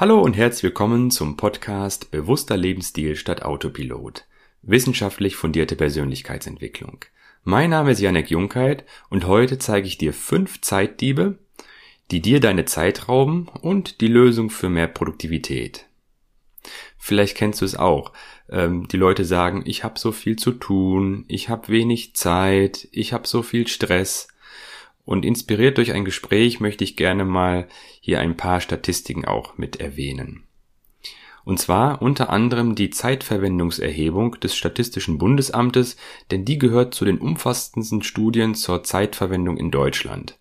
Hallo 0.00 0.18
und 0.18 0.34
herzlich 0.34 0.62
willkommen 0.62 1.10
zum 1.10 1.36
Podcast 1.36 2.10
Bewusster 2.10 2.56
Lebensstil 2.56 3.16
statt 3.16 3.42
Autopilot. 3.42 4.24
Wissenschaftlich 4.62 5.36
fundierte 5.36 5.76
Persönlichkeitsentwicklung. 5.76 7.04
Mein 7.44 7.68
Name 7.68 7.90
ist 7.90 8.00
Janek 8.00 8.30
Junkheit 8.30 8.86
und 9.10 9.26
heute 9.26 9.58
zeige 9.58 9.86
ich 9.86 9.98
dir 9.98 10.14
fünf 10.14 10.62
Zeitdiebe, 10.62 11.38
die 12.10 12.22
dir 12.22 12.40
deine 12.40 12.64
Zeit 12.64 13.10
rauben 13.10 13.48
und 13.60 14.00
die 14.00 14.08
Lösung 14.08 14.48
für 14.48 14.70
mehr 14.70 14.86
Produktivität. 14.86 15.84
Vielleicht 16.96 17.36
kennst 17.36 17.60
du 17.60 17.66
es 17.66 17.76
auch. 17.76 18.14
Ähm, 18.48 18.88
die 18.88 18.96
Leute 18.96 19.26
sagen, 19.26 19.64
ich 19.66 19.84
habe 19.84 19.98
so 19.98 20.12
viel 20.12 20.36
zu 20.36 20.52
tun, 20.52 21.26
ich 21.28 21.50
habe 21.50 21.68
wenig 21.68 22.14
Zeit, 22.14 22.88
ich 22.90 23.12
habe 23.12 23.28
so 23.28 23.42
viel 23.42 23.68
Stress. 23.68 24.28
Und 25.10 25.24
inspiriert 25.24 25.76
durch 25.76 25.92
ein 25.92 26.04
Gespräch 26.04 26.60
möchte 26.60 26.84
ich 26.84 26.94
gerne 26.94 27.24
mal 27.24 27.66
hier 28.00 28.20
ein 28.20 28.36
paar 28.36 28.60
Statistiken 28.60 29.24
auch 29.24 29.58
mit 29.58 29.80
erwähnen. 29.80 30.44
Und 31.44 31.58
zwar 31.58 32.00
unter 32.00 32.30
anderem 32.30 32.76
die 32.76 32.90
Zeitverwendungserhebung 32.90 34.38
des 34.38 34.54
Statistischen 34.54 35.18
Bundesamtes, 35.18 35.96
denn 36.30 36.44
die 36.44 36.58
gehört 36.58 36.94
zu 36.94 37.04
den 37.04 37.18
umfassendsten 37.18 38.04
Studien 38.04 38.54
zur 38.54 38.84
Zeitverwendung 38.84 39.56
in 39.56 39.72
Deutschland. 39.72 40.38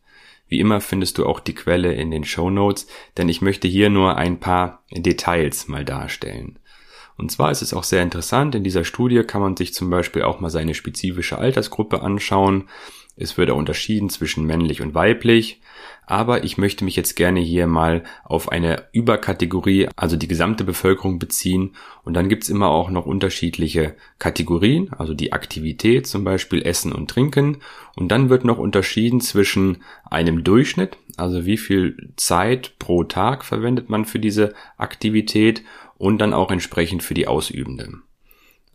Wie 0.48 0.60
immer 0.60 0.82
findest 0.82 1.18
du 1.18 1.26
auch 1.26 1.40
die 1.40 1.56
Quelle 1.56 1.96
in 1.96 2.12
den 2.12 2.24
Show 2.24 2.52
Notes, 2.52 2.86
denn 3.18 3.28
ich 3.28 3.42
möchte 3.42 3.68
hier 3.68 3.90
nur 3.90 4.18
ein 4.18 4.40
paar 4.40 4.84
Details 4.92 5.68
mal 5.68 5.84
darstellen. 5.84 6.60
Und 7.20 7.32
zwar 7.32 7.52
ist 7.52 7.62
es 7.62 7.74
auch 7.74 7.84
sehr 7.84 8.02
interessant, 8.02 8.56
in 8.56 8.64
dieser 8.64 8.86
Studie 8.86 9.24
kann 9.24 9.42
man 9.42 9.58
sich 9.58 9.74
zum 9.74 9.90
Beispiel 9.90 10.22
auch 10.22 10.40
mal 10.40 10.50
seine 10.50 10.74
spezifische 10.74 11.38
Altersgruppe 11.38 12.02
anschauen. 12.02 12.70
Es 13.18 13.38
wird 13.38 13.50
auch 13.50 13.58
unterschieden 13.58 14.10
zwischen 14.10 14.46
männlich 14.46 14.82
und 14.82 14.94
weiblich. 14.94 15.60
Aber 16.06 16.46
ich 16.46 16.58
möchte 16.58 16.86
mich 16.86 16.96
jetzt 16.96 17.16
gerne 17.16 17.42
hier 17.42 17.68
mal 17.68 18.04
auf 18.24 18.50
eine 18.50 18.86
Überkategorie, 18.94 19.90
also 19.98 20.16
die 20.16 20.30
gesamte 20.30 20.64
Bevölkerung 20.64 21.20
beziehen. 21.20 21.76
Und 22.04 22.14
dann 22.14 22.30
gibt's 22.30 22.48
immer 22.48 22.70
auch 22.70 22.90
noch 22.90 23.06
unterschiedliche 23.06 23.96
Kategorien, 24.18 24.92
also 24.98 25.14
die 25.14 25.34
Aktivität, 25.34 26.08
zum 26.08 26.24
Beispiel 26.24 26.62
Essen 26.62 26.94
und 26.94 27.10
Trinken. 27.10 27.58
Und 27.98 28.08
dann 28.14 28.30
wird 28.30 28.46
noch 28.46 28.58
unterschieden 28.58 29.20
zwischen 29.20 29.84
einem 30.10 30.46
Durchschnitt, 30.46 30.98
also 31.18 31.46
wie 31.46 31.58
viel 31.58 32.12
Zeit 32.16 32.80
pro 32.80 33.04
Tag 33.04 33.44
verwendet 33.44 33.90
man 33.90 34.06
für 34.06 34.20
diese 34.20 34.54
Aktivität 34.78 35.64
und 36.00 36.18
dann 36.18 36.34
auch 36.34 36.50
entsprechend 36.50 37.04
für 37.04 37.14
die 37.14 37.28
Ausübende. 37.28 38.00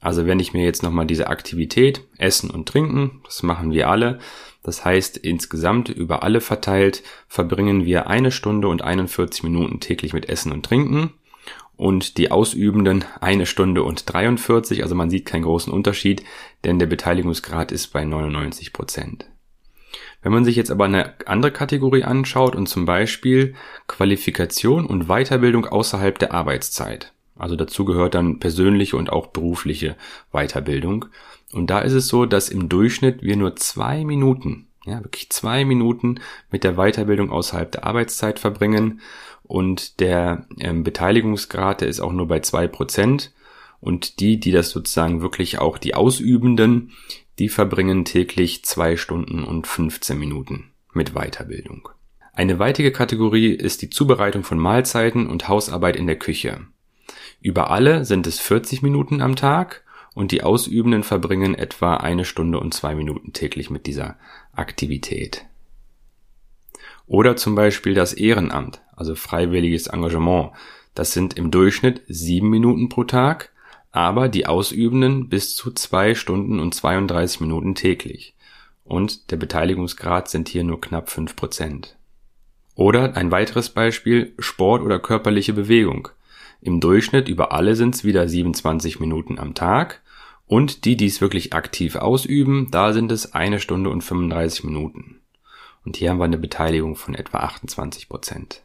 Also 0.01 0.27
wenn 0.27 0.39
ich 0.39 0.53
mir 0.53 0.63
jetzt 0.63 0.83
nochmal 0.83 1.07
diese 1.07 1.29
Aktivität, 1.29 2.05
Essen 2.19 2.51
und 2.51 2.69
Trinken, 2.69 3.23
das 3.25 3.43
machen 3.43 3.73
wir 3.73 3.89
alle, 3.89 4.21
das 4.63 4.85
heißt 4.85 5.17
insgesamt 5.17 5.89
über 5.89 6.23
alle 6.23 6.43
verteilt, 6.43 7.03
verbringen 7.27 7.87
wir 7.87 8.07
eine 8.07 8.31
Stunde 8.31 8.69
und 8.69 8.83
41 8.83 9.43
Minuten 9.43 9.81
täglich 9.81 10.13
mit 10.13 10.29
Essen 10.29 10.53
und 10.53 10.65
Trinken 10.65 11.15
und 11.77 12.19
die 12.19 12.31
Ausübenden 12.31 13.07
eine 13.21 13.47
Stunde 13.47 13.83
und 13.83 14.13
43, 14.13 14.83
also 14.83 14.95
man 14.95 15.09
sieht 15.09 15.25
keinen 15.25 15.45
großen 15.45 15.73
Unterschied, 15.73 16.23
denn 16.65 16.79
der 16.79 16.87
Beteiligungsgrad 16.87 17.73
ist 17.73 17.89
bei 17.89 18.05
99 18.05 18.75
Prozent. 18.75 19.25
Wenn 20.21 20.33
man 20.33 20.45
sich 20.45 20.57
jetzt 20.57 20.71
aber 20.71 20.85
eine 20.85 21.15
andere 21.27 21.51
Kategorie 21.51 22.05
anschaut 22.05 22.55
und 22.55 22.69
zum 22.69 22.85
Beispiel 22.85 23.55
Qualifikation 23.87 24.85
und 24.85 25.07
Weiterbildung 25.07 25.65
außerhalb 25.65 26.19
der 26.19 26.33
Arbeitszeit, 26.33 27.14
also 27.37 27.57
dazu 27.57 27.85
gehört 27.85 28.15
dann 28.15 28.39
persönliche 28.39 28.97
und 28.97 29.11
auch 29.11 29.29
berufliche 29.29 29.97
Weiterbildung. 30.33 31.07
Und 31.53 31.71
da 31.71 31.81
ist 31.81 31.93
es 31.93 32.09
so, 32.09 32.27
dass 32.27 32.49
im 32.49 32.69
Durchschnitt 32.69 33.23
wir 33.23 33.37
nur 33.37 33.57
zwei 33.57 34.05
Minuten, 34.05 34.69
ja, 34.85 35.03
wirklich 35.03 35.31
zwei 35.31 35.65
Minuten 35.65 36.21
mit 36.51 36.65
der 36.65 36.75
Weiterbildung 36.75 37.31
außerhalb 37.31 37.71
der 37.73 37.85
Arbeitszeit 37.85 38.39
verbringen. 38.39 39.01
Und 39.43 40.01
der 40.01 40.47
ähm, 40.59 40.85
Beteiligungsgrad, 40.85 41.81
der 41.81 41.89
ist 41.89 42.01
auch 42.01 42.13
nur 42.13 42.29
bei 42.29 42.41
zwei 42.41 42.67
Prozent. 42.67 43.33
Und 43.81 44.21
die, 44.21 44.41
die 44.41 44.51
das 44.51 44.71
sozusagen 44.71 45.21
wirklich 45.21 45.59
auch 45.59 45.79
die 45.79 45.95
Ausübenden, 45.95 46.93
die 47.39 47.49
verbringen 47.49 48.05
täglich 48.05 48.65
zwei 48.65 48.97
Stunden 48.97 49.45
und 49.45 49.67
15 49.67 50.19
Minuten 50.19 50.71
mit 50.93 51.13
Weiterbildung. 51.15 51.89
Eine 52.33 52.59
weitere 52.59 52.91
Kategorie 52.91 53.51
ist 53.51 53.83
die 53.83 53.91
Zubereitung 53.91 54.43
von 54.43 54.59
Mahlzeiten 54.59 55.29
und 55.29 55.49
Hausarbeit 55.49 55.97
in 55.97 56.07
der 56.07 56.19
Küche. 56.19 56.67
Über 57.45 57.71
alle 57.71 58.07
sind 58.07 58.27
es 58.27 58.41
40 58.41 58.81
Minuten 58.81 59.21
am 59.21 59.37
Tag 59.37 59.85
und 60.15 60.33
die 60.33 60.43
Ausübenden 60.43 61.03
verbringen 61.03 61.55
etwa 61.55 61.99
eine 61.99 62.25
Stunde 62.25 62.59
und 62.59 62.73
zwei 62.73 62.95
Minuten 62.95 63.35
täglich 63.35 63.69
mit 63.69 63.85
dieser 63.85 64.17
Aktivität. 64.55 65.45
Oder 67.07 67.37
zum 67.37 67.55
Beispiel 67.55 67.93
das 67.93 68.15
Ehrenamt, 68.15 68.81
also 68.97 69.15
freiwilliges 69.15 69.89
Engagement. 69.89 70.53
Das 70.95 71.13
sind 71.13 71.37
im 71.37 71.51
Durchschnitt 71.51 72.01
sieben 72.09 72.49
Minuten 72.49 72.89
pro 72.89 73.05
Tag, 73.05 73.53
aber 73.93 74.31
die 74.31 74.47
Ausübenden 74.47 75.29
bis 75.29 75.55
zu 75.55 75.71
zwei 75.71 76.15
Stunden 76.15 76.61
und 76.61 76.75
32 76.75 77.43
Minuten 77.43 77.75
täglich. 77.75 78.35
Und 78.85 79.31
der 79.31 79.37
Beteiligungsgrad 79.37 80.31
sind 80.31 80.49
hier 80.49 80.65
nur 80.65 80.81
knapp 80.81 81.11
fünf 81.11 81.37
Prozent. 81.37 81.99
Oder 82.75 83.19
ein 83.19 83.31
weiteres 83.31 83.69
Beispiel 83.69 84.33
Sport 84.39 84.81
oder 84.81 84.99
körperliche 84.99 85.53
Bewegung. 85.53 86.09
Im 86.65 86.81
Durchschnitt 86.81 87.29
über 87.29 87.53
alle 87.53 87.77
sind 87.77 87.95
es 87.95 88.05
wieder 88.05 88.27
27 88.27 88.99
Minuten 88.99 89.39
am 89.39 89.53
Tag. 89.53 90.01
Und 90.47 90.87
die, 90.87 90.97
die 90.97 91.05
es 91.05 91.21
wirklich 91.21 91.53
aktiv 91.53 91.95
ausüben, 91.95 92.69
da 92.71 92.95
sind 92.95 93.13
es 93.13 93.35
eine 93.35 93.61
Stunde 93.61 93.91
und 93.91 94.03
35 94.03 94.65
Minuten. 94.65 95.21
Und 95.85 95.99
hier 95.99 96.09
haben 96.09 96.17
wir 96.17 96.25
eine 96.25 96.39
Beteiligung 96.39 96.97
von 96.97 97.15
etwa 97.15 97.41
28 97.41 98.09
Prozent. 98.09 98.63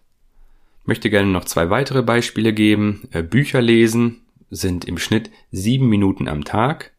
Ich 0.82 0.88
möchte 0.88 1.09
gerne 1.09 1.30
noch 1.30 1.44
zwei 1.44 1.70
weitere 1.70 2.02
Beispiele 2.02 2.54
geben. 2.54 3.09
Äh, 3.12 3.22
Bücher 3.22 3.62
lesen 3.62 4.22
sind 4.50 4.86
im 4.86 4.98
Schnitt 4.98 5.30
sieben 5.52 5.90
Minuten 5.90 6.30
am 6.30 6.46
Tag. 6.46 6.94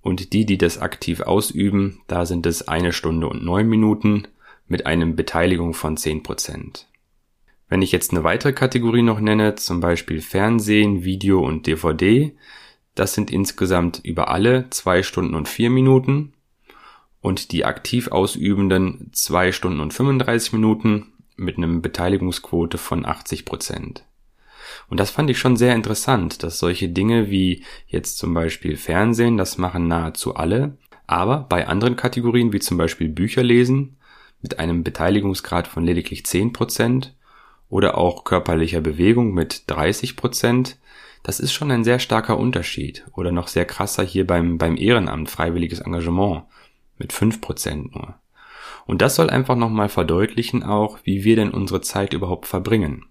Und 0.00 0.32
die, 0.32 0.44
die 0.44 0.58
das 0.58 0.78
aktiv 0.78 1.20
ausüben, 1.20 2.00
da 2.08 2.26
sind 2.26 2.46
es 2.46 2.66
eine 2.66 2.92
Stunde 2.92 3.28
und 3.28 3.44
neun 3.44 3.68
Minuten 3.68 4.26
mit 4.66 4.86
einem 4.86 5.14
Beteiligung 5.14 5.72
von 5.72 5.96
10 5.96 6.24
Prozent. 6.24 6.88
Wenn 7.72 7.80
ich 7.80 7.90
jetzt 7.90 8.10
eine 8.10 8.22
weitere 8.22 8.52
Kategorie 8.52 9.00
noch 9.00 9.18
nenne, 9.18 9.54
zum 9.54 9.80
Beispiel 9.80 10.20
Fernsehen, 10.20 11.04
Video 11.04 11.40
und 11.40 11.66
DVD, 11.66 12.36
das 12.94 13.14
sind 13.14 13.30
insgesamt 13.30 13.98
über 14.04 14.28
alle 14.28 14.68
zwei 14.68 15.02
Stunden 15.02 15.34
und 15.34 15.48
vier 15.48 15.70
Minuten 15.70 16.34
und 17.22 17.50
die 17.50 17.64
aktiv 17.64 18.08
Ausübenden 18.08 19.08
zwei 19.14 19.52
Stunden 19.52 19.80
und 19.80 19.94
35 19.94 20.52
Minuten 20.52 21.14
mit 21.36 21.56
einem 21.56 21.80
Beteiligungsquote 21.80 22.76
von 22.76 23.06
80 23.06 23.46
Prozent. 23.46 24.04
Und 24.90 25.00
das 25.00 25.10
fand 25.10 25.30
ich 25.30 25.38
schon 25.38 25.56
sehr 25.56 25.74
interessant, 25.74 26.42
dass 26.42 26.58
solche 26.58 26.90
Dinge 26.90 27.30
wie 27.30 27.64
jetzt 27.86 28.18
zum 28.18 28.34
Beispiel 28.34 28.76
Fernsehen, 28.76 29.38
das 29.38 29.56
machen 29.56 29.88
nahezu 29.88 30.36
alle, 30.36 30.76
aber 31.06 31.46
bei 31.48 31.66
anderen 31.66 31.96
Kategorien 31.96 32.52
wie 32.52 32.60
zum 32.60 32.76
Beispiel 32.76 33.08
Bücher 33.08 33.42
lesen 33.42 33.96
mit 34.42 34.58
einem 34.58 34.84
Beteiligungsgrad 34.84 35.66
von 35.66 35.86
lediglich 35.86 36.26
10 36.26 36.52
Prozent 36.52 37.14
oder 37.72 37.96
auch 37.96 38.24
körperlicher 38.24 38.82
Bewegung 38.82 39.32
mit 39.32 39.64
30 39.68 40.14
Prozent. 40.14 40.78
Das 41.22 41.40
ist 41.40 41.54
schon 41.54 41.70
ein 41.70 41.84
sehr 41.84 41.98
starker 42.00 42.36
Unterschied. 42.38 43.06
Oder 43.14 43.32
noch 43.32 43.48
sehr 43.48 43.64
krasser 43.64 44.02
hier 44.02 44.26
beim, 44.26 44.58
beim 44.58 44.76
Ehrenamt, 44.76 45.30
freiwilliges 45.30 45.80
Engagement 45.80 46.42
mit 46.98 47.14
5 47.14 47.40
Prozent 47.40 47.94
nur. 47.94 48.16
Und 48.84 49.00
das 49.00 49.14
soll 49.14 49.30
einfach 49.30 49.56
nochmal 49.56 49.88
verdeutlichen 49.88 50.62
auch, 50.62 50.98
wie 51.04 51.24
wir 51.24 51.34
denn 51.34 51.50
unsere 51.50 51.80
Zeit 51.80 52.12
überhaupt 52.12 52.46
verbringen. 52.46 53.06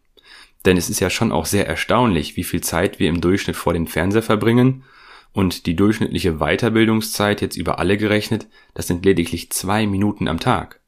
Denn 0.63 0.78
es 0.78 0.91
ist 0.91 0.99
ja 0.99 1.09
schon 1.09 1.31
auch 1.31 1.47
sehr 1.47 1.67
erstaunlich, 1.67 2.38
wie 2.38 2.43
viel 2.43 2.61
Zeit 2.61 2.99
wir 2.99 3.09
im 3.09 3.19
Durchschnitt 3.19 3.55
vor 3.55 3.73
dem 3.73 3.88
Fernseher 3.88 4.22
verbringen 4.22 4.83
und 5.33 5.66
die 5.66 5.75
durchschnittliche 5.75 6.33
Weiterbildungszeit 6.33 7.41
jetzt 7.41 7.57
über 7.57 7.79
alle 7.79 7.97
gerechnet, 7.97 8.47
das 8.75 8.85
sind 8.85 9.05
lediglich 9.05 9.51
zwei 9.51 9.88
Minuten 9.88 10.28
am 10.28 10.39
Tag. 10.39 10.81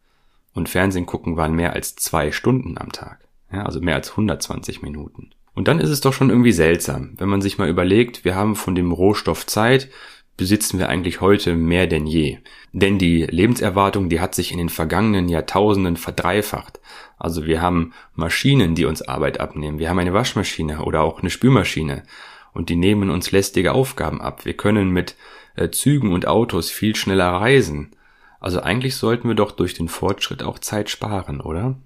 Und 0.53 0.69
Fernsehen 0.69 1.07
gucken 1.07 1.37
waren 1.37 1.55
mehr 1.55 1.73
als 1.73 1.95
zwei 1.95 2.31
Stunden 2.31 2.77
am 2.77 2.91
Tag. 2.91 3.22
Ja, 3.53 3.63
also 3.63 3.79
mehr 3.81 3.95
als 3.95 4.11
120 4.11 4.81
Minuten. 4.81 5.29
Und 5.53 5.67
dann 5.67 5.79
ist 5.79 5.89
es 5.89 6.01
doch 6.01 6.13
schon 6.13 6.29
irgendwie 6.29 6.51
seltsam, 6.51 7.13
wenn 7.17 7.29
man 7.29 7.41
sich 7.41 7.57
mal 7.57 7.69
überlegt, 7.69 8.25
wir 8.25 8.35
haben 8.35 8.55
von 8.55 8.73
dem 8.73 8.91
Rohstoff 8.91 9.45
Zeit, 9.45 9.89
besitzen 10.35 10.79
wir 10.79 10.89
eigentlich 10.89 11.21
heute 11.21 11.55
mehr 11.55 11.85
denn 11.85 12.07
je. 12.07 12.39
Denn 12.71 12.97
die 12.97 13.23
Lebenserwartung, 13.23 14.09
die 14.09 14.19
hat 14.19 14.33
sich 14.33 14.51
in 14.51 14.57
den 14.57 14.69
vergangenen 14.69 15.29
Jahrtausenden 15.29 15.95
verdreifacht. 15.95 16.79
Also 17.19 17.45
wir 17.45 17.61
haben 17.61 17.93
Maschinen, 18.15 18.73
die 18.73 18.85
uns 18.85 19.03
Arbeit 19.03 19.39
abnehmen. 19.39 19.77
Wir 19.77 19.89
haben 19.89 19.99
eine 19.99 20.13
Waschmaschine 20.13 20.83
oder 20.83 21.01
auch 21.01 21.19
eine 21.19 21.29
Spülmaschine. 21.29 22.03
Und 22.51 22.69
die 22.69 22.75
nehmen 22.75 23.11
uns 23.11 23.31
lästige 23.31 23.73
Aufgaben 23.73 24.21
ab. 24.21 24.45
Wir 24.45 24.57
können 24.57 24.89
mit 24.89 25.15
äh, 25.55 25.69
Zügen 25.69 26.11
und 26.13 26.27
Autos 26.27 26.71
viel 26.71 26.95
schneller 26.95 27.29
reisen. 27.29 27.91
Also 28.39 28.59
eigentlich 28.59 28.95
sollten 28.95 29.27
wir 29.27 29.35
doch 29.35 29.51
durch 29.51 29.75
den 29.75 29.87
Fortschritt 29.87 30.41
auch 30.41 30.57
Zeit 30.57 30.89
sparen, 30.89 31.41
oder? 31.41 31.77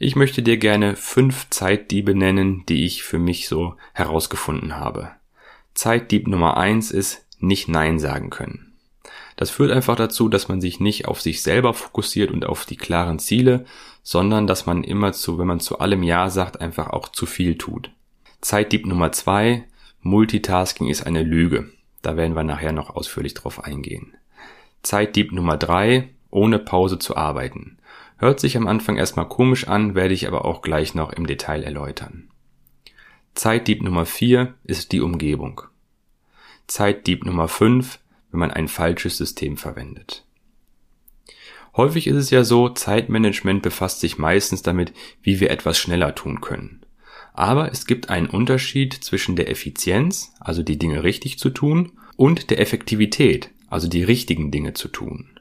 Ich 0.00 0.14
möchte 0.14 0.42
dir 0.42 0.58
gerne 0.58 0.94
fünf 0.94 1.50
Zeitdiebe 1.50 2.14
nennen, 2.14 2.64
die 2.68 2.86
ich 2.86 3.02
für 3.02 3.18
mich 3.18 3.48
so 3.48 3.74
herausgefunden 3.94 4.76
habe. 4.76 5.10
Zeitdieb 5.74 6.28
Nummer 6.28 6.56
eins 6.56 6.92
ist 6.92 7.26
nicht 7.40 7.68
Nein 7.68 7.98
sagen 7.98 8.30
können. 8.30 8.76
Das 9.36 9.50
führt 9.50 9.72
einfach 9.72 9.96
dazu, 9.96 10.28
dass 10.28 10.48
man 10.48 10.60
sich 10.60 10.78
nicht 10.78 11.06
auf 11.06 11.20
sich 11.20 11.42
selber 11.42 11.74
fokussiert 11.74 12.30
und 12.30 12.44
auf 12.44 12.64
die 12.64 12.76
klaren 12.76 13.18
Ziele, 13.18 13.64
sondern 14.02 14.46
dass 14.46 14.66
man 14.66 14.84
immer 14.84 15.12
zu, 15.12 15.38
wenn 15.38 15.46
man 15.46 15.60
zu 15.60 15.80
allem 15.80 16.02
Ja 16.04 16.30
sagt, 16.30 16.60
einfach 16.60 16.90
auch 16.90 17.08
zu 17.08 17.26
viel 17.26 17.58
tut. 17.58 17.90
Zeitdieb 18.40 18.86
Nummer 18.86 19.10
zwei, 19.10 19.64
Multitasking 20.02 20.88
ist 20.88 21.06
eine 21.06 21.24
Lüge. 21.24 21.70
Da 22.02 22.16
werden 22.16 22.34
wir 22.34 22.44
nachher 22.44 22.72
noch 22.72 22.94
ausführlich 22.94 23.34
drauf 23.34 23.64
eingehen. 23.64 24.14
Zeitdieb 24.82 25.32
Nummer 25.32 25.56
drei, 25.56 26.10
ohne 26.30 26.60
Pause 26.60 27.00
zu 27.00 27.16
arbeiten. 27.16 27.78
Hört 28.18 28.40
sich 28.40 28.56
am 28.56 28.66
Anfang 28.66 28.96
erstmal 28.96 29.28
komisch 29.28 29.68
an, 29.68 29.94
werde 29.94 30.12
ich 30.12 30.26
aber 30.26 30.44
auch 30.44 30.60
gleich 30.60 30.94
noch 30.94 31.12
im 31.12 31.26
Detail 31.26 31.62
erläutern. 31.62 32.28
Zeitdieb 33.34 33.82
Nummer 33.82 34.06
vier 34.06 34.54
ist 34.64 34.90
die 34.90 35.00
Umgebung. 35.00 35.62
Zeitdieb 36.66 37.24
Nummer 37.24 37.46
fünf, 37.46 38.00
wenn 38.32 38.40
man 38.40 38.50
ein 38.50 38.66
falsches 38.66 39.16
System 39.16 39.56
verwendet. 39.56 40.24
Häufig 41.76 42.08
ist 42.08 42.16
es 42.16 42.30
ja 42.30 42.42
so, 42.42 42.68
Zeitmanagement 42.68 43.62
befasst 43.62 44.00
sich 44.00 44.18
meistens 44.18 44.62
damit, 44.62 44.92
wie 45.22 45.38
wir 45.38 45.50
etwas 45.50 45.78
schneller 45.78 46.16
tun 46.16 46.40
können. 46.40 46.80
Aber 47.34 47.70
es 47.70 47.86
gibt 47.86 48.10
einen 48.10 48.26
Unterschied 48.26 48.92
zwischen 48.92 49.36
der 49.36 49.48
Effizienz, 49.48 50.34
also 50.40 50.64
die 50.64 50.76
Dinge 50.76 51.04
richtig 51.04 51.38
zu 51.38 51.50
tun, 51.50 51.92
und 52.16 52.50
der 52.50 52.58
Effektivität, 52.58 53.50
also 53.68 53.86
die 53.86 54.02
richtigen 54.02 54.50
Dinge 54.50 54.72
zu 54.74 54.88
tun. 54.88 55.38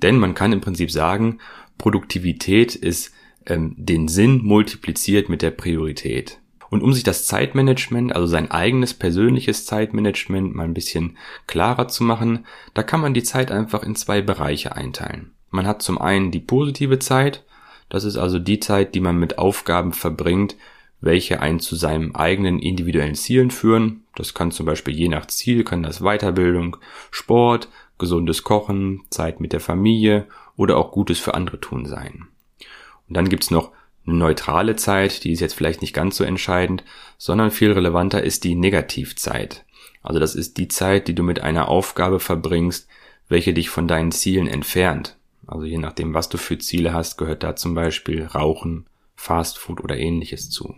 Denn 0.00 0.16
man 0.16 0.34
kann 0.34 0.52
im 0.52 0.62
Prinzip 0.62 0.90
sagen, 0.90 1.40
Produktivität 1.78 2.74
ist 2.74 3.12
ähm, 3.46 3.74
den 3.76 4.08
Sinn 4.08 4.40
multipliziert 4.42 5.28
mit 5.28 5.42
der 5.42 5.50
Priorität. 5.50 6.40
Und 6.68 6.82
um 6.82 6.92
sich 6.92 7.04
das 7.04 7.26
Zeitmanagement, 7.26 8.14
also 8.14 8.26
sein 8.26 8.50
eigenes 8.50 8.92
persönliches 8.92 9.66
Zeitmanagement 9.66 10.54
mal 10.54 10.64
ein 10.64 10.74
bisschen 10.74 11.16
klarer 11.46 11.88
zu 11.88 12.02
machen, 12.02 12.44
da 12.74 12.82
kann 12.82 13.00
man 13.00 13.14
die 13.14 13.22
Zeit 13.22 13.52
einfach 13.52 13.82
in 13.82 13.94
zwei 13.94 14.20
Bereiche 14.20 14.74
einteilen. 14.74 15.32
Man 15.50 15.66
hat 15.66 15.82
zum 15.82 15.98
einen 15.98 16.32
die 16.32 16.40
positive 16.40 16.98
Zeit, 16.98 17.44
das 17.88 18.04
ist 18.04 18.16
also 18.16 18.40
die 18.40 18.58
Zeit, 18.58 18.94
die 18.94 19.00
man 19.00 19.16
mit 19.16 19.38
Aufgaben 19.38 19.92
verbringt, 19.92 20.56
welche 21.00 21.40
einen 21.40 21.60
zu 21.60 21.76
seinem 21.76 22.16
eigenen 22.16 22.58
individuellen 22.58 23.14
Zielen 23.14 23.50
führen. 23.50 24.04
Das 24.16 24.34
kann 24.34 24.50
zum 24.50 24.66
Beispiel 24.66 24.94
je 24.94 25.08
nach 25.08 25.26
Ziel, 25.26 25.62
kann 25.62 25.82
das 25.82 26.00
Weiterbildung, 26.00 26.78
Sport, 27.12 27.68
gesundes 27.98 28.42
Kochen, 28.42 29.02
Zeit 29.10 29.40
mit 29.40 29.52
der 29.52 29.60
Familie 29.60 30.26
oder 30.56 30.76
auch 30.76 30.92
Gutes 30.92 31.18
für 31.18 31.34
andere 31.34 31.60
tun 31.60 31.86
sein. 31.86 32.26
Und 33.08 33.16
dann 33.16 33.28
gibt's 33.28 33.50
noch 33.50 33.72
eine 34.06 34.16
neutrale 34.16 34.76
Zeit, 34.76 35.24
die 35.24 35.32
ist 35.32 35.40
jetzt 35.40 35.54
vielleicht 35.54 35.80
nicht 35.80 35.94
ganz 35.94 36.16
so 36.16 36.24
entscheidend, 36.24 36.84
sondern 37.18 37.50
viel 37.50 37.72
relevanter 37.72 38.22
ist 38.22 38.44
die 38.44 38.54
Negativzeit. 38.54 39.64
Also 40.02 40.20
das 40.20 40.34
ist 40.34 40.58
die 40.58 40.68
Zeit, 40.68 41.08
die 41.08 41.14
du 41.14 41.22
mit 41.22 41.40
einer 41.40 41.68
Aufgabe 41.68 42.20
verbringst, 42.20 42.88
welche 43.28 43.52
dich 43.52 43.70
von 43.70 43.88
deinen 43.88 44.12
Zielen 44.12 44.46
entfernt. 44.46 45.16
Also 45.46 45.64
je 45.64 45.78
nachdem, 45.78 46.14
was 46.14 46.28
du 46.28 46.38
für 46.38 46.58
Ziele 46.58 46.92
hast, 46.92 47.16
gehört 47.16 47.42
da 47.42 47.56
zum 47.56 47.74
Beispiel 47.74 48.24
Rauchen, 48.24 48.86
Fastfood 49.16 49.82
oder 49.82 49.96
ähnliches 49.96 50.50
zu. 50.50 50.76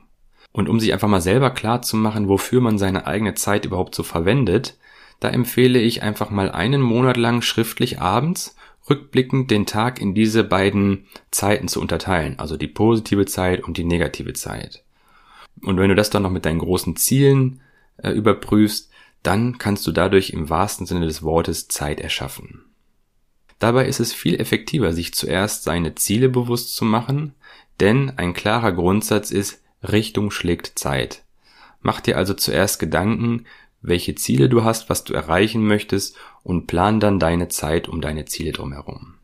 Und 0.53 0.69
um 0.69 0.81
sich 0.81 0.93
einfach 0.93 1.09
mal 1.09 1.21
selber 1.21 1.51
klar 1.51 1.83
zu 1.83 1.97
machen, 1.97 2.29
wofür 2.29 2.61
man 2.61 2.79
seine 2.79 3.07
eigene 3.07 3.35
Zeit 3.35 3.65
überhaupt 3.65 3.95
so 3.95 4.03
verwendet, 4.03 4.79
da 5.21 5.31
empfehle 5.31 5.81
ich 5.81 6.03
einfach 6.03 6.31
mal 6.31 6.51
einen 6.51 6.81
Monat 6.81 7.17
lang 7.17 7.43
schriftlich 7.43 8.01
abends 8.01 8.57
rückblickend 8.89 9.51
den 9.51 9.67
Tag 9.67 10.01
in 10.01 10.15
diese 10.15 10.45
beiden 10.45 11.07
Zeiten 11.31 11.69
zu 11.69 11.81
unterteilen, 11.81 12.39
also 12.39 12.57
die 12.57 12.69
positive 12.69 13.27
Zeit 13.27 13.63
und 13.63 13.77
die 13.77 13.85
negative 13.85 14.33
Zeit. 14.33 14.83
Und 15.63 15.79
wenn 15.79 15.89
du 15.89 15.95
das 15.95 16.11
dann 16.11 16.23
noch 16.23 16.31
mit 16.31 16.45
deinen 16.45 16.61
großen 16.61 16.97
Zielen 16.97 17.61
äh, 17.99 18.11
überprüfst, 18.11 18.91
dann 19.23 19.59
kannst 19.59 19.87
du 19.87 19.93
dadurch 19.93 20.31
im 20.31 20.49
wahrsten 20.49 20.87
Sinne 20.87 21.07
des 21.07 21.23
Wortes 21.23 21.69
Zeit 21.69 22.01
erschaffen. 22.01 22.65
Dabei 23.59 23.87
ist 23.87 23.99
es 23.99 24.13
viel 24.13 24.41
effektiver, 24.41 24.93
sich 24.93 25.13
zuerst 25.15 25.65
seine 25.65 25.97
Ziele 25.97 26.29
bewusst 26.29 26.77
zu 26.77 26.85
machen, 26.85 27.35
denn 27.81 28.13
ein 28.17 28.33
klarer 28.33 28.73
Grundsatz 28.73 29.31
ist, 29.31 29.63
Richtung 29.83 30.31
schlägt 30.31 30.79
Zeit. 30.79 31.25
Mach 31.81 32.01
dir 32.01 32.17
also 32.17 32.35
zuerst 32.35 32.79
Gedanken, 32.79 33.47
welche 33.81 34.15
Ziele 34.15 34.49
du 34.49 34.65
hast, 34.65 34.91
was 34.91 35.05
du 35.05 35.15
erreichen 35.15 35.67
möchtest 35.67 36.17
und 36.43 36.67
plan 36.67 37.01
dann 37.01 37.19
deine 37.19 37.49
Zeit 37.49 37.89
um 37.89 38.01
deine 38.01 38.25
Ziele 38.25 38.53
drumherum. 38.53 39.15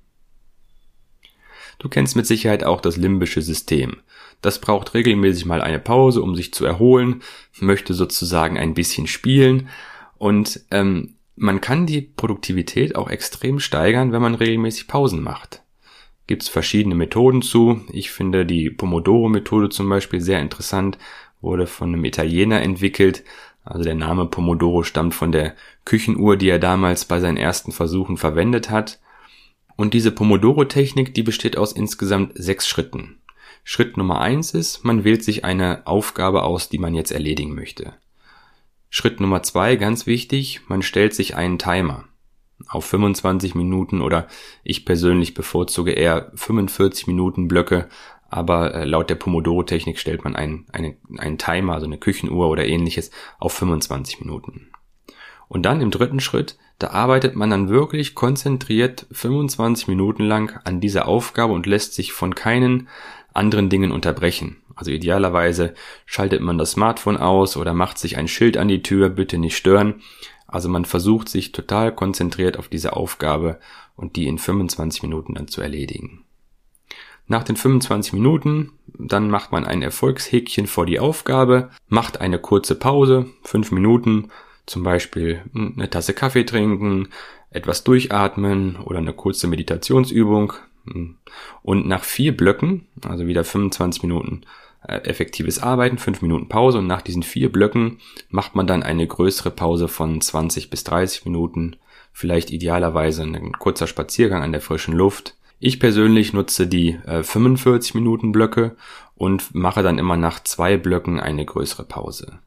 Du 1.79 1.89
kennst 1.89 2.15
mit 2.15 2.27
Sicherheit 2.27 2.65
auch 2.65 2.81
das 2.81 2.97
limbische 2.97 3.43
System. 3.43 3.97
Das 4.41 4.61
braucht 4.61 4.95
regelmäßig 4.95 5.45
mal 5.45 5.61
eine 5.61 5.81
Pause, 5.81 6.23
um 6.23 6.37
sich 6.37 6.55
zu 6.55 6.65
erholen, 6.65 7.23
möchte 7.59 7.95
sozusagen 7.95 8.59
ein 8.59 8.75
bisschen 8.75 9.07
spielen 9.07 9.69
und 10.19 10.61
ähm, 10.71 11.15
man 11.37 11.61
kann 11.61 11.87
die 11.87 12.01
Produktivität 12.01 12.95
auch 12.95 13.11
extrem 13.11 13.59
steigern, 13.59 14.13
wenn 14.13 14.23
man 14.23 14.35
regelmäßig 14.35 14.87
Pausen 14.87 15.21
macht. 15.21 15.63
Gibt 16.27 16.43
es 16.43 16.49
verschiedene 16.49 16.95
Methoden 16.95 17.43
zu. 17.43 17.83
Ich 17.93 18.11
finde 18.11 18.47
die 18.47 18.71
Pomodoro-Methode 18.71 19.69
zum 19.69 19.89
Beispiel 19.89 20.21
sehr 20.21 20.41
interessant, 20.41 20.97
wurde 21.41 21.67
von 21.67 21.93
einem 21.93 22.05
Italiener 22.05 22.63
entwickelt. 22.63 23.25
Also 23.65 23.83
der 23.83 23.95
Name 23.95 24.27
Pomodoro 24.27 24.83
stammt 24.83 25.15
von 25.15 25.33
der 25.33 25.55
Küchenuhr, 25.85 26.37
die 26.37 26.49
er 26.49 26.59
damals 26.59 27.07
bei 27.07 27.19
seinen 27.21 27.39
ersten 27.39 27.73
Versuchen 27.73 28.17
verwendet 28.17 28.71
hat. 28.71 29.01
Und 29.77 29.95
diese 29.95 30.13
Pomodoro-Technik, 30.13 31.15
die 31.15 31.23
besteht 31.23 31.57
aus 31.57 31.73
insgesamt 31.73 32.33
sechs 32.35 32.69
Schritten. 32.69 33.19
Schritt 33.65 33.97
Nummer 33.97 34.21
eins 34.21 34.53
ist, 34.53 34.85
man 34.85 35.05
wählt 35.05 35.25
sich 35.25 35.45
eine 35.45 35.87
Aufgabe 35.87 36.43
aus, 36.43 36.69
die 36.69 36.79
man 36.79 36.95
jetzt 36.95 37.11
erledigen 37.11 37.55
möchte. 37.55 37.95
Schritt 38.91 39.19
Nummer 39.19 39.43
zwei, 39.43 39.77
ganz 39.77 40.07
wichtig, 40.07 40.61
man 40.69 40.83
stellt 40.83 41.15
sich 41.15 41.35
einen 41.35 41.59
Timer 41.59 42.05
auf 42.69 42.85
25 42.85 43.55
Minuten 43.55 44.01
oder 44.01 44.29
ich 44.63 44.85
persönlich 44.85 45.35
bevorzuge 45.35 45.93
eher 45.93 46.31
45 46.35 47.07
Minuten 47.07 47.49
Blöcke, 47.49 47.89
aber 48.29 48.75
äh, 48.75 48.85
laut 48.85 49.11
der 49.11 49.15
Pomodoro-Technik 49.15 49.99
stellt 49.99 50.25
man 50.25 50.37
einen, 50.37 50.67
eine, 50.73 50.97
einen 51.19 51.39
Timer, 51.39 51.75
also 51.75 51.87
eine 51.87 51.99
Küchenuhr 51.99 52.49
oder 52.49 52.67
ähnliches, 52.67 53.11
auf 53.39 53.53
25 53.53 54.21
Minuten. 54.21 54.71
Und 55.49 55.63
dann 55.63 55.81
im 55.81 55.91
dritten 55.91 56.21
Schritt, 56.21 56.57
da 56.79 56.91
arbeitet 56.91 57.37
man 57.37 57.51
dann 57.51 57.69
wirklich 57.69 58.15
konzentriert 58.15 59.07
25 59.13 59.89
Minuten 59.89 60.25
lang 60.25 60.59
an 60.65 60.81
dieser 60.81 61.07
Aufgabe 61.07 61.53
und 61.53 61.67
lässt 61.67 61.95
sich 61.95 62.13
von 62.13 62.35
keinen 62.35 62.89
anderen 63.33 63.69
Dingen 63.69 63.93
unterbrechen. 63.93 64.57
Also 64.75 64.91
idealerweise 64.91 65.75
schaltet 66.07 66.41
man 66.41 66.59
das 66.59 66.73
Smartphone 66.73 67.17
aus 67.17 67.57
oder 67.57 67.75
macht 67.75 67.99
sich 67.99 68.17
ein 68.17 68.29
Schild 68.29 68.57
an 68.57 68.69
die 68.69 68.83
Tür, 68.83 69.09
bitte 69.09 69.39
nicht 69.39 69.57
stören. 69.57 70.03
Also 70.47 70.69
man 70.69 70.85
versucht 70.85 71.29
sich 71.29 71.53
total 71.53 71.95
konzentriert 71.95 72.59
auf 72.59 72.69
diese 72.69 72.95
Aufgabe 72.95 73.59
und 73.97 74.17
die 74.17 74.27
in 74.27 74.39
25 74.39 75.03
Minuten 75.03 75.35
dann 75.35 75.49
zu 75.49 75.61
erledigen. 75.61 76.24
Nach 77.27 77.43
den 77.43 77.57
25 77.57 78.13
Minuten, 78.13 78.73
dann 78.87 79.31
macht 79.31 79.51
man 79.51 79.65
ein 79.65 79.83
Erfolgshäkchen 79.83 80.67
vor 80.67 80.87
die 80.87 81.01
Aufgabe, 81.01 81.71
macht 81.89 82.21
eine 82.21 82.39
kurze 82.39 82.75
Pause, 82.75 83.27
5 83.45 83.73
Minuten, 83.73 84.31
zum 84.67 84.83
Beispiel 84.83 85.43
eine 85.55 85.89
Tasse 85.89 86.15
Kaffee 86.15 86.45
trinken, 86.45 87.09
etwas 87.51 87.85
durchatmen 87.85 88.77
oder 88.77 88.99
eine 88.99 89.13
kurze 89.13 89.47
Meditationsübung. 89.47 90.53
Und 91.63 91.87
nach 91.87 92.05
vier 92.05 92.37
Blöcken, 92.37 92.87
also 93.07 93.27
wieder 93.27 93.43
25 93.43 94.03
Minuten 94.03 94.43
äh, 94.87 94.99
effektives 94.99 95.63
Arbeiten, 95.63 95.97
5 95.97 96.21
Minuten 96.21 96.49
Pause 96.49 96.79
und 96.79 96.87
nach 96.87 97.01
diesen 97.01 97.23
vier 97.23 97.51
Blöcken 97.51 98.01
macht 98.29 98.55
man 98.55 98.67
dann 98.67 98.83
eine 98.83 99.07
größere 99.07 99.51
Pause 99.51 99.89
von 99.89 100.21
20 100.21 100.69
bis 100.69 100.85
30 100.85 101.25
Minuten, 101.25 101.77
vielleicht 102.13 102.51
idealerweise 102.51 103.23
ein 103.23 103.53
kurzer 103.53 103.87
Spaziergang 103.87 104.43
an 104.43 104.53
der 104.53 104.61
frischen 104.61 104.95
Luft, 104.95 105.37
ich 105.65 105.81
persönlich 105.81 106.35
nutze 106.35 106.67
die 106.67 106.99
äh, 107.07 107.23
45 107.23 107.95
Minuten 107.95 108.33
Blöcke 108.33 108.77
und 109.15 109.55
mache 109.55 109.83
dann 109.83 109.97
immer 109.97 110.19
nach 110.19 110.43
zwei 110.45 110.77
Blöcken 110.77 111.21
eine 111.21 111.43
größere 111.43 111.85
Pause. 111.85 112.39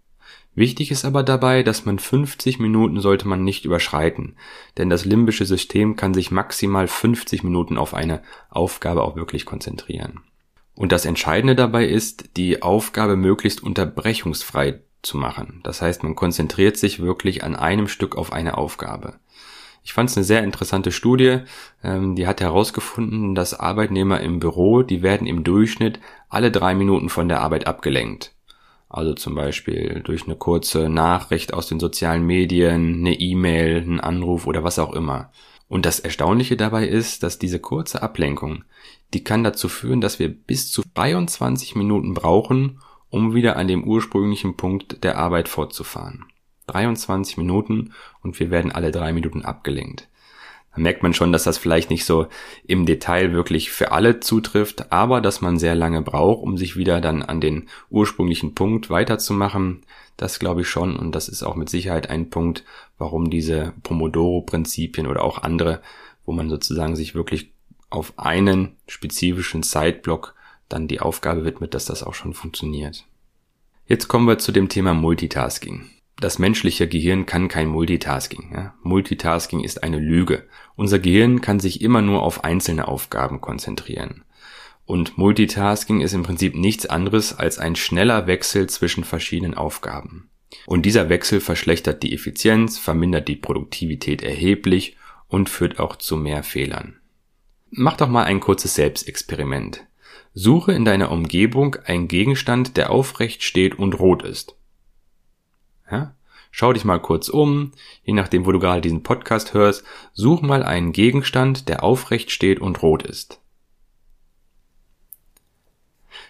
Wichtig 0.54 0.92
ist 0.92 1.04
aber 1.04 1.24
dabei, 1.24 1.64
dass 1.64 1.84
man 1.84 1.98
50 1.98 2.60
Minuten 2.60 3.00
sollte 3.00 3.28
man 3.28 3.44
nicht 3.44 3.66
überschreiten, 3.66 4.36
denn 4.78 4.92
das 4.92 5.04
limbische 5.04 5.46
System 5.46 5.96
kann 5.96 6.14
sich 6.14 6.30
maximal 6.30 6.88
50 6.88 7.44
Minuten 7.44 7.80
auf 7.80 7.96
eine 7.96 8.22
Aufgabe 8.52 9.02
auch 9.02 9.16
wirklich 9.16 9.48
konzentrieren. 9.48 10.20
Und 10.76 10.92
das 10.92 11.06
Entscheidende 11.06 11.56
dabei 11.56 11.88
ist, 11.88 12.38
die 12.38 12.62
Aufgabe 12.62 13.16
möglichst 13.16 13.64
unterbrechungsfrei 13.64 14.82
zu 15.02 15.18
machen. 15.18 15.62
Das 15.64 15.82
heißt, 15.82 16.04
man 16.04 16.14
konzentriert 16.14 16.78
sich 16.78 17.02
wirklich 17.02 17.44
an 17.44 17.56
einem 17.56 17.88
Stück 17.88 18.16
auf 18.16 18.32
eine 18.32 18.60
Aufgabe. 18.60 19.16
Ich 19.88 19.94
fand 19.94 20.10
es 20.10 20.18
eine 20.18 20.26
sehr 20.26 20.44
interessante 20.44 20.92
Studie. 20.92 21.40
Ähm, 21.82 22.18
die 22.18 22.28
hat 22.28 22.42
herausgefunden, 22.42 23.36
dass 23.36 23.58
Arbeitnehmer 23.58 24.20
im 24.20 24.40
Büro, 24.40 24.84
die 24.84 25.02
werden 25.02 25.26
im 25.26 25.46
Durchschnitt 25.46 26.02
alle 26.28 26.52
drei 26.52 26.76
Minuten 26.76 27.08
von 27.08 27.30
der 27.30 27.40
Arbeit 27.40 27.68
abgelenkt. 27.68 28.34
Also 28.90 29.14
zum 29.14 29.34
Beispiel 29.34 30.02
durch 30.04 30.26
eine 30.26 30.36
kurze 30.36 30.90
Nachricht 30.90 31.54
aus 31.54 31.68
den 31.68 31.80
sozialen 31.80 32.26
Medien, 32.26 32.96
eine 32.96 33.14
E-Mail, 33.18 33.78
einen 33.78 34.02
Anruf 34.02 34.46
oder 34.46 34.62
was 34.62 34.78
auch 34.78 34.92
immer. 34.92 35.32
Und 35.70 35.86
das 35.86 36.02
Erstaunliche 36.02 36.58
dabei 36.58 36.86
ist, 36.86 37.24
dass 37.24 37.40
diese 37.40 37.60
kurze 37.60 38.02
Ablenkung, 38.02 38.66
die 39.14 39.24
kann 39.24 39.46
dazu 39.46 39.70
führen, 39.70 40.02
dass 40.02 40.20
wir 40.20 40.28
bis 40.28 40.70
zu 40.70 40.82
23 40.96 41.78
Minuten 41.78 42.14
brauchen, 42.14 42.82
um 43.10 43.34
wieder 43.34 43.56
an 43.56 43.70
dem 43.70 43.86
ursprünglichen 43.86 44.58
Punkt 44.58 45.06
der 45.06 45.18
Arbeit 45.18 45.48
fortzufahren. 45.48 46.26
23 46.68 47.38
Minuten 47.38 47.94
und 48.22 48.40
wir 48.40 48.52
werden 48.52 48.72
alle 48.72 48.92
drei 48.92 49.14
Minuten 49.14 49.44
abgelenkt. 49.44 50.08
Da 50.78 50.82
merkt 50.82 51.02
man 51.02 51.16
schon, 51.16 51.32
dass 51.32 51.44
das 51.44 51.58
vielleicht 51.58 51.90
nicht 51.90 52.06
so 52.06 52.28
im 52.66 52.86
Detail 52.86 53.34
wirklich 53.34 53.72
für 53.72 53.92
alle 53.92 54.20
zutrifft, 54.20 54.92
aber 54.92 55.22
dass 55.22 55.42
man 55.42 55.58
sehr 55.58 55.74
lange 55.74 56.04
braucht, 56.04 56.44
um 56.44 56.56
sich 56.58 56.76
wieder 56.76 57.02
dann 57.02 57.24
an 57.24 57.42
den 57.42 57.68
ursprünglichen 57.90 58.54
Punkt 58.54 58.92
weiterzumachen. 58.92 59.84
Das 60.18 60.38
glaube 60.38 60.62
ich 60.62 60.70
schon 60.70 60.96
und 60.96 61.14
das 61.14 61.30
ist 61.30 61.42
auch 61.42 61.56
mit 61.56 61.70
Sicherheit 61.70 62.10
ein 62.12 62.30
Punkt, 62.30 62.64
warum 63.00 63.32
diese 63.32 63.74
Pomodoro-Prinzipien 63.84 65.08
oder 65.08 65.24
auch 65.24 65.42
andere, 65.42 65.82
wo 66.26 66.32
man 66.32 66.50
sozusagen 66.50 66.96
sich 66.96 67.16
wirklich 67.16 67.54
auf 67.90 68.14
einen 68.18 68.76
spezifischen 68.88 69.64
Zeitblock 69.64 70.36
dann 70.70 70.88
die 70.88 71.00
Aufgabe 71.00 71.46
widmet, 71.46 71.74
dass 71.74 71.86
das 71.86 72.04
auch 72.04 72.14
schon 72.14 72.34
funktioniert. 72.34 73.06
Jetzt 73.88 74.10
kommen 74.10 74.28
wir 74.28 74.38
zu 74.38 74.52
dem 74.52 74.70
Thema 74.70 74.94
Multitasking 74.94 75.90
das 76.20 76.40
menschliche 76.40 76.88
Gehirn 76.88 77.26
kann 77.26 77.48
kein 77.48 77.68
Multitasking. 77.68 78.52
Ja? 78.54 78.74
Multitasking 78.82 79.64
ist 79.64 79.84
eine 79.84 80.00
Lüge. 80.00 80.48
Unser 80.76 81.00
Gehirn 81.00 81.42
kann 81.42 81.60
sich 81.60 81.82
immer 81.82 82.02
nur 82.02 82.24
auf 82.24 82.44
einzelne 82.44 82.88
Aufgaben 82.88 83.40
konzentrieren. 83.40 84.24
Und 84.86 85.18
Multitasking 85.18 86.02
ist 86.02 86.14
im 86.14 86.24
Prinzip 86.24 86.56
nichts 86.56 86.86
anderes 86.86 87.38
als 87.38 87.60
ein 87.60 87.76
schneller 87.76 88.26
Wechsel 88.26 88.68
zwischen 88.68 89.04
verschiedenen 89.04 89.54
Aufgaben. 89.54 90.30
Und 90.66 90.86
dieser 90.86 91.10
Wechsel 91.10 91.40
verschlechtert 91.42 92.04
die 92.04 92.14
Effizienz, 92.14 92.78
vermindert 92.80 93.28
die 93.28 93.36
Produktivität 93.36 94.24
erheblich 94.24 94.96
und 95.28 95.50
führt 95.50 95.80
auch 95.80 95.98
zu 95.98 96.18
mehr 96.18 96.42
Fehlern. 96.42 96.96
Mach 97.70 97.98
doch 97.98 98.08
mal 98.08 98.24
ein 98.24 98.40
kurzes 98.40 98.76
Selbstexperiment. 98.76 99.86
Suche 100.34 100.72
in 100.72 100.86
deiner 100.86 101.12
Umgebung 101.12 101.76
einen 101.86 102.08
Gegenstand, 102.08 102.78
der 102.78 102.90
aufrecht 102.90 103.44
steht 103.44 103.78
und 103.78 104.00
rot 104.00 104.24
ist. 104.24 104.57
Ja? 105.90 106.16
Schau 106.52 106.74
dich 106.74 106.86
mal 106.86 107.00
kurz 107.00 107.30
um, 107.30 107.72
je 108.04 108.14
nachdem, 108.14 108.46
wo 108.46 108.52
du 108.52 108.60
gerade 108.60 108.82
diesen 108.82 109.04
Podcast 109.04 109.54
hörst, 109.54 109.84
such 110.14 110.42
mal 110.42 110.64
einen 110.64 110.92
Gegenstand, 110.92 111.70
der 111.70 111.84
aufrecht 111.84 112.32
steht 112.32 112.60
und 112.60 112.82
rot 112.82 113.04
ist. 113.04 113.42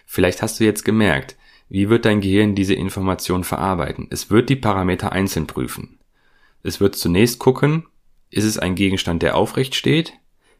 Vielleicht 0.04 0.42
hast 0.42 0.60
du 0.60 0.64
jetzt 0.64 0.84
gemerkt, 0.84 1.36
wie 1.68 1.88
wird 1.88 2.04
dein 2.04 2.20
Gehirn 2.20 2.54
diese 2.54 2.74
Information 2.74 3.44
verarbeiten? 3.44 4.06
Es 4.10 4.30
wird 4.30 4.48
die 4.48 4.56
Parameter 4.56 5.12
einzeln 5.12 5.46
prüfen. 5.46 5.98
Es 6.62 6.80
wird 6.80 6.96
zunächst 6.96 7.38
gucken, 7.38 7.86
ist 8.30 8.44
es 8.44 8.58
ein 8.58 8.74
Gegenstand, 8.74 9.22
der 9.22 9.36
aufrecht 9.36 9.74
steht? 9.74 10.12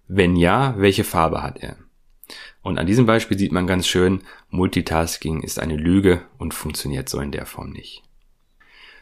Wenn 0.06 0.36
ja, 0.36 0.74
welche 0.78 1.04
Farbe 1.04 1.42
hat 1.42 1.58
er? 1.58 1.76
Und 2.62 2.78
an 2.78 2.86
diesem 2.86 3.06
Beispiel 3.06 3.38
sieht 3.38 3.52
man 3.52 3.66
ganz 3.66 3.86
schön, 3.86 4.22
Multitasking 4.50 5.42
ist 5.42 5.58
eine 5.58 5.76
Lüge 5.76 6.22
und 6.38 6.54
funktioniert 6.54 7.08
so 7.08 7.20
in 7.20 7.32
der 7.32 7.46
Form 7.46 7.70
nicht. 7.70 8.02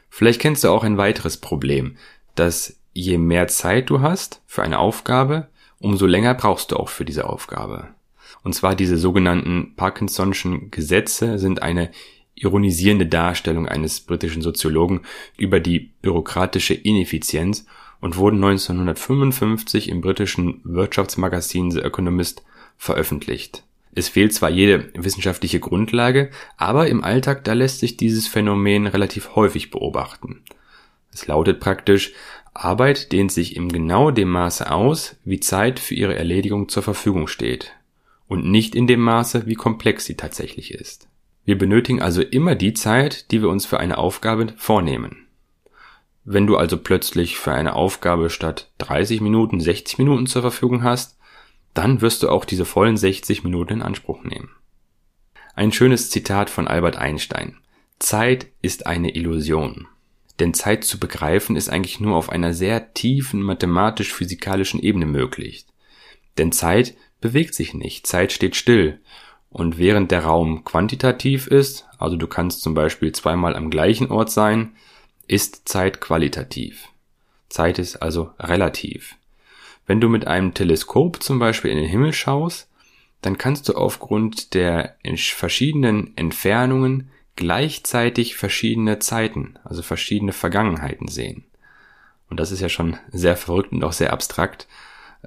Vielleicht 0.09 0.41
kennst 0.41 0.65
du 0.65 0.69
auch 0.69 0.85
ein 0.85 0.97
weiteres 0.97 1.37
Problem, 1.37 1.97
dass 2.35 2.79
je 2.93 3.19
mehr 3.19 3.49
Zeit 3.49 3.91
du 3.91 4.01
hast 4.01 4.43
für 4.47 4.63
eine 4.63 4.79
Aufgabe, 4.79 5.49
umso 5.79 6.07
länger 6.07 6.35
brauchst 6.35 6.73
du 6.73 6.77
auch 6.77 6.89
für 6.89 7.05
diese 7.05 7.29
Aufgabe. 7.29 7.89
Und 8.43 8.55
zwar 8.55 8.75
diese 8.75 8.97
sogenannten 8.97 9.75
Parkinson'schen 9.77 10.71
Gesetze 10.71 11.39
sind 11.39 11.63
eine 11.63 11.91
ironisierende 12.35 13.07
Darstellung 13.07 13.67
eines 13.67 14.01
britischen 14.01 14.43
Soziologen 14.43 15.01
über 15.37 15.59
die 15.59 15.81
bürokratische 16.03 16.75
Ineffizienz 16.75 17.67
und 18.01 18.17
wurden 18.17 18.37
1955 18.37 19.89
im 19.89 20.01
britischen 20.01 20.61
Wirtschaftsmagazin 20.65 21.71
The 21.71 21.81
Economist 21.81 22.45
veröffentlicht. 22.77 23.65
Es 23.97 24.11
fehlt 24.11 24.35
zwar 24.35 24.51
jede 24.51 24.91
wissenschaftliche 24.95 25.59
Grundlage, 25.59 26.31
aber 26.59 26.87
im 26.87 27.03
Alltag 27.03 27.45
da 27.45 27.55
lässt 27.55 27.81
sich 27.81 27.97
dieses 27.97 28.29
Phänomen 28.29 28.87
relativ 28.87 29.35
häufig 29.37 29.71
beobachten. 29.71 30.43
Es 31.11 31.27
lautet 31.27 31.61
praktisch, 31.61 32.13
Arbeit 32.53 33.11
dehnt 33.11 33.33
sich 33.33 33.57
im 33.57 33.71
genau 33.71 34.11
dem 34.11 34.29
Maße 34.29 34.71
aus, 34.71 35.17
wie 35.25 35.41
Zeit 35.41 35.81
für 35.81 35.95
ihre 35.95 36.15
Erledigung 36.15 36.69
zur 36.69 36.83
Verfügung 36.83 37.27
steht 37.27 37.73
und 38.29 38.45
nicht 38.45 38.75
in 38.75 38.87
dem 38.87 39.01
Maße, 39.01 39.47
wie 39.47 39.55
komplex 39.55 40.05
sie 40.05 40.15
tatsächlich 40.15 40.75
ist. 40.75 41.09
Wir 41.47 41.57
benötigen 41.57 42.03
also 42.03 42.21
immer 42.21 42.55
die 42.55 42.75
Zeit, 42.75 43.31
die 43.31 43.41
wir 43.41 43.49
uns 43.49 43.65
für 43.65 43.81
eine 43.81 43.97
Aufgabe 43.97 44.53
vornehmen. 44.59 45.27
Wenn 46.23 46.47
du 46.47 46.59
also 46.59 46.77
plötzlich 46.77 47.39
für 47.39 47.53
eine 47.53 47.75
Aufgabe 47.75 48.29
statt 48.29 48.71
30 48.77 49.23
Minuten 49.23 49.59
60 49.59 49.97
Minuten 49.97 50.27
zur 50.27 50.43
Verfügung 50.43 50.83
hast, 50.83 51.16
dann 51.79 52.01
wirst 52.01 52.23
du 52.23 52.29
auch 52.29 52.45
diese 52.45 52.65
vollen 52.65 52.97
60 52.97 53.45
Minuten 53.45 53.75
in 53.75 53.83
Anspruch 53.83 54.25
nehmen. 54.25 54.51
Ein 55.55 55.73
schönes 55.73 56.11
Zitat 56.11 56.51
von 56.51 56.69
Albert 56.69 56.97
Einstein. 56.97 57.59
Zeit 57.99 58.49
ist 58.63 58.87
eine 58.87 59.15
Illusion. 59.15 59.87
Denn 60.39 60.53
Zeit 60.53 60.85
zu 60.85 60.99
begreifen 60.99 61.57
ist 61.57 61.69
eigentlich 61.71 62.01
nur 62.01 62.17
auf 62.17 62.31
einer 62.31 62.53
sehr 62.53 62.93
tiefen 62.93 63.41
mathematisch-physikalischen 63.41 64.81
Ebene 64.81 65.07
möglich. 65.07 65.67
Denn 66.37 66.53
Zeit 66.53 66.95
bewegt 67.21 67.55
sich 67.55 67.73
nicht, 67.73 68.07
Zeit 68.07 68.33
steht 68.33 68.57
still. 68.57 69.01
Und 69.49 69.79
während 69.79 70.11
der 70.11 70.25
Raum 70.25 70.65
quantitativ 70.65 71.47
ist, 71.47 71.87
also 71.99 72.17
du 72.17 72.27
kannst 72.27 72.61
zum 72.61 72.75
Beispiel 72.75 73.13
zweimal 73.13 73.57
am 73.57 73.71
gleichen 73.71 74.11
Ort 74.11 74.31
sein, 74.31 74.77
ist 75.27 75.67
Zeit 75.69 76.01
qualitativ. 76.01 76.89
Zeit 77.49 77.79
ist 77.79 77.97
also 77.97 78.31
relativ. 78.39 79.17
Wenn 79.87 80.01
du 80.01 80.09
mit 80.09 80.27
einem 80.27 80.53
Teleskop 80.55 81.23
zum 81.23 81.39
Beispiel 81.39 81.71
in 81.71 81.79
den 81.79 81.89
Himmel 81.89 82.13
schaust, 82.13 82.69
dann 83.23 83.39
kannst 83.39 83.69
du 83.69 83.75
aufgrund 83.75 84.55
der 84.55 84.97
verschiedenen 85.17 86.17
Entfernungen 86.17 87.11
gleichzeitig 87.37 88.37
verschiedene 88.37 88.99
Zeiten, 88.99 89.59
also 89.65 89.83
verschiedene 89.83 90.33
Vergangenheiten 90.33 91.09
sehen. 91.09 91.45
Und 92.29 92.41
das 92.41 92.51
ist 92.51 92.61
ja 92.61 92.69
schon 92.69 92.97
sehr 93.13 93.37
verrückt 93.37 93.73
und 93.73 93.85
auch 93.85 93.93
sehr 93.93 94.13
abstrakt. 94.13 94.67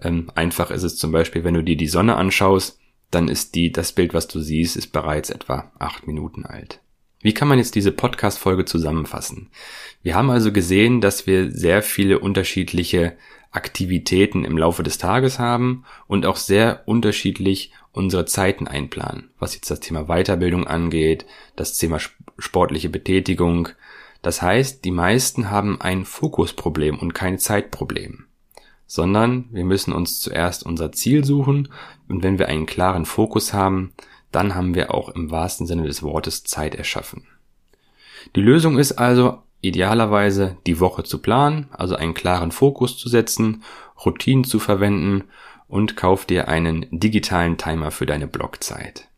Ähm, 0.02 0.32
einfach 0.36 0.72
ist 0.72 0.84
es 0.84 0.98
zum 0.98 1.12
Beispiel, 1.12 1.44
wenn 1.44 1.54
du 1.54 1.64
dir 1.64 1.78
die 1.78 1.88
Sonne 1.88 2.16
anschaust, 2.16 2.80
dann 3.12 3.28
ist 3.28 3.56
die, 3.56 3.72
das 3.72 3.94
Bild, 3.94 4.14
was 4.14 4.28
du 4.28 4.40
siehst, 4.40 4.76
ist 4.76 4.88
bereits 4.88 5.30
etwa 5.30 5.72
acht 5.80 6.08
Minuten 6.08 6.46
alt. 6.46 6.82
Wie 7.22 7.34
kann 7.34 7.48
man 7.48 7.58
jetzt 7.58 7.76
diese 7.76 7.92
Podcast-Folge 7.92 8.66
zusammenfassen? 8.66 9.50
Wir 10.04 10.16
haben 10.16 10.30
also 10.30 10.52
gesehen, 10.52 11.02
dass 11.02 11.28
wir 11.28 11.52
sehr 11.52 11.82
viele 11.82 12.20
unterschiedliche 12.20 13.18
Aktivitäten 13.52 14.46
im 14.46 14.58
Laufe 14.58 14.84
des 14.84 14.98
Tages 15.00 15.40
haben 15.40 15.84
und 16.08 16.26
auch 16.26 16.36
sehr 16.36 16.84
unterschiedlich 16.86 17.72
unsere 17.92 18.26
Zeiten 18.26 18.68
einplanen, 18.68 19.32
was 19.40 19.56
jetzt 19.56 19.72
das 19.72 19.80
Thema 19.80 20.06
Weiterbildung 20.06 20.68
angeht, 20.68 21.26
das 21.56 21.78
Thema 21.78 22.00
sportliche 22.38 22.90
Betätigung. 22.90 23.70
Das 24.22 24.42
heißt, 24.42 24.86
die 24.86 24.92
meisten 24.92 25.50
haben 25.50 25.82
ein 25.82 26.06
Fokusproblem 26.06 27.00
und 27.00 27.14
kein 27.14 27.40
Zeitproblem, 27.40 28.26
sondern 28.86 29.46
wir 29.52 29.66
müssen 29.66 29.94
uns 29.94 30.20
zuerst 30.20 30.64
unser 30.64 30.92
Ziel 30.92 31.26
suchen 31.26 31.70
und 32.08 32.22
wenn 32.22 32.38
wir 32.38 32.50
einen 32.50 32.68
klaren 32.68 33.06
Fokus 33.06 33.54
haben, 33.54 33.94
dann 34.32 34.54
haben 34.54 34.76
wir 34.76 34.94
auch 34.94 35.10
im 35.10 35.32
wahrsten 35.32 35.66
Sinne 35.66 35.88
des 35.88 36.04
Wortes 36.04 36.44
Zeit 36.44 36.76
erschaffen. 36.76 37.26
Die 38.36 38.42
Lösung 38.42 38.78
ist 38.78 38.94
also 38.94 39.42
idealerweise 39.62 40.58
die 40.66 40.80
Woche 40.80 41.04
zu 41.04 41.22
planen, 41.22 41.68
also 41.72 41.96
einen 41.96 42.14
klaren 42.14 42.52
Fokus 42.52 42.98
zu 42.98 43.10
setzen, 43.10 43.64
Routinen 44.06 44.44
zu 44.44 44.60
verwenden 44.60 45.26
und 45.68 45.96
kauf 45.96 46.26
dir 46.26 46.48
einen 46.48 46.88
digitalen 46.92 47.58
Timer 47.58 47.92
für 47.92 48.06
deine 48.06 48.28
Blockzeit. 48.28 49.10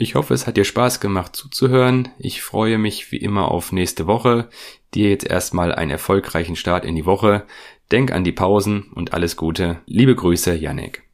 Ich 0.00 0.14
hoffe, 0.14 0.32
es 0.32 0.46
hat 0.46 0.56
dir 0.56 0.64
Spaß 0.64 1.00
gemacht 1.00 1.34
zuzuhören. 1.34 2.10
Ich 2.18 2.40
freue 2.40 2.78
mich 2.78 3.10
wie 3.10 3.16
immer 3.16 3.50
auf 3.50 3.72
nächste 3.72 4.06
Woche. 4.06 4.48
Dir 4.94 5.10
jetzt 5.10 5.26
erstmal 5.26 5.74
einen 5.74 5.90
erfolgreichen 5.90 6.54
Start 6.54 6.84
in 6.84 6.94
die 6.94 7.04
Woche. 7.04 7.44
Denk 7.90 8.12
an 8.12 8.22
die 8.22 8.32
Pausen 8.32 8.92
und 8.94 9.12
alles 9.12 9.36
Gute. 9.36 9.80
Liebe 9.86 10.14
Grüße, 10.14 10.54
Yannick. 10.54 11.07